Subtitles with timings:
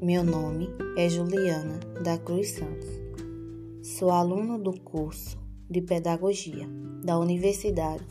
[0.00, 0.66] Meu nome
[0.96, 2.88] é Juliana da Cruz Santos.
[3.82, 6.66] Sou aluna do curso de Pedagogia
[7.04, 8.02] da Universidade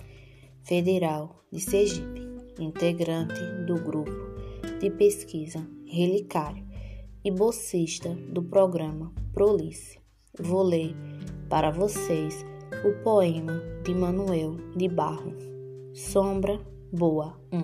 [0.62, 2.22] Federal de Sergipe,
[2.60, 4.12] integrante do grupo
[4.80, 6.64] de pesquisa Relicário
[7.26, 10.00] e bolsista do programa Prolice.
[10.40, 10.96] Vou ler
[11.50, 12.46] para vocês
[12.86, 15.34] o poema de Manuel de Barro,
[15.96, 16.60] Sombra
[16.94, 17.64] Boa 1.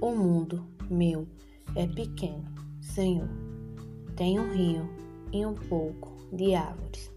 [0.00, 1.26] O mundo meu
[1.78, 2.44] é pequeno,
[2.80, 3.28] Senhor.
[4.16, 4.90] Tem um rio
[5.32, 7.08] e um pouco de árvores.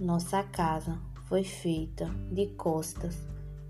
[0.00, 3.16] Nossa casa foi feita de costas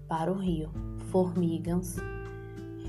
[0.08, 0.70] para o rio.
[1.10, 1.96] Formigas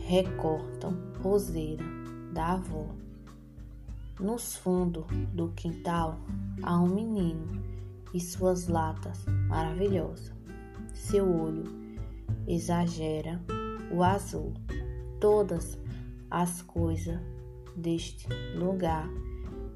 [0.08, 1.84] recortam roseira
[2.32, 2.88] da avó.
[4.18, 6.18] Nos fundos do quintal
[6.64, 7.62] há um menino
[8.14, 10.34] e suas latas maravilhosas.
[10.94, 11.66] Seu olho
[12.48, 13.42] exagera
[13.92, 14.54] o azul
[15.20, 15.78] todas
[16.30, 17.20] as coisas
[17.76, 19.10] deste lugar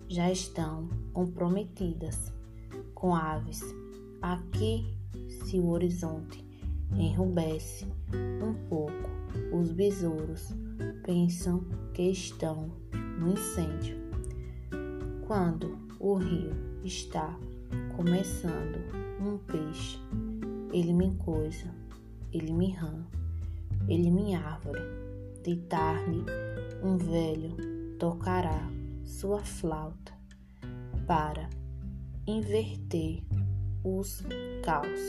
[0.07, 2.33] já estão comprometidas
[2.93, 3.61] com aves.
[4.21, 4.85] Aqui,
[5.45, 6.45] se o horizonte
[6.93, 7.87] enrubesce
[8.43, 9.09] um pouco,
[9.53, 10.49] os besouros
[11.05, 12.71] pensam que estão
[13.17, 13.97] no incêndio.
[15.25, 16.51] Quando o rio
[16.83, 17.37] está
[17.95, 18.77] começando
[19.21, 19.97] um peixe,
[20.73, 21.73] ele me coisa,
[22.33, 23.05] ele me rã,
[23.87, 24.81] ele me árvore
[25.43, 26.23] de tarde,
[26.83, 27.55] um velho
[27.97, 28.69] tocará
[29.03, 30.13] sua flauta
[31.07, 31.49] para
[32.27, 33.23] inverter
[33.83, 34.23] os
[34.63, 34.99] caos.